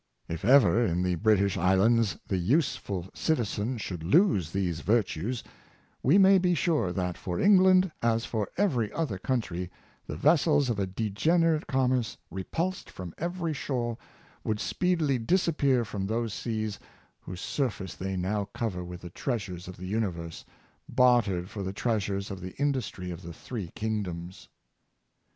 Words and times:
If 0.27 0.43
ever 0.43 0.83
in 0.83 1.03
the 1.03 1.13
British 1.13 1.57
Islands 1.57 2.17
the 2.25 2.39
useful 2.39 3.07
citizen 3.13 3.77
should 3.77 4.01
lose 4.03 4.49
these 4.49 4.79
virtues, 4.79 5.43
we 6.01 6.17
may 6.17 6.39
be 6.39 6.55
sure 6.55 6.91
that, 6.91 7.19
for 7.19 7.39
England, 7.39 7.91
as 8.01 8.25
for 8.25 8.49
every 8.57 8.91
other 8.93 9.19
coun 9.19 9.41
try, 9.41 9.69
the 10.07 10.15
vessels 10.15 10.71
of 10.71 10.79
a 10.79 10.87
degenerate 10.87 11.67
commerce, 11.67 12.17
repulsed 12.31 12.89
from 12.89 13.13
every 13.19 13.53
shore, 13.53 13.95
would 14.43 14.59
speedily 14.59 15.19
disappear 15.19 15.85
from 15.85 16.07
those 16.07 16.33
seas 16.33 16.79
whose 17.19 17.39
surface 17.41 17.93
they 17.93 18.17
now 18.17 18.45
cover 18.55 18.83
with 18.83 19.01
the 19.01 19.11
treasures 19.11 19.67
of 19.67 19.77
the 19.77 19.85
universe, 19.85 20.43
bartered 20.89 21.47
for 21.47 21.61
the 21.61 21.73
treasures 21.73 22.31
of 22.31 22.41
the 22.41 22.55
industry 22.55 23.11
of 23.11 23.21
the 23.21 23.33
three 23.33 23.67
kingdoms." 23.75 24.49